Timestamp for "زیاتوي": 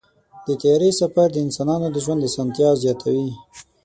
2.83-3.29